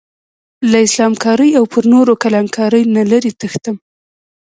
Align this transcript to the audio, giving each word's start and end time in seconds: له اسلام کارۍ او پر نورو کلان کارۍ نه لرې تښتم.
له 0.71 0.77
اسلام 0.87 1.13
کارۍ 1.23 1.49
او 1.57 1.63
پر 1.73 1.83
نورو 1.93 2.13
کلان 2.23 2.45
کارۍ 2.57 2.83
نه 2.95 3.03
لرې 3.11 3.31
تښتم. 3.39 3.75